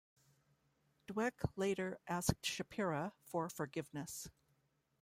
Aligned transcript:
Dwek 1.07 1.55
later 1.55 1.99
asked 2.07 2.41
Shapira 2.41 3.11
for 3.21 3.49
forgiveness. 3.49 4.29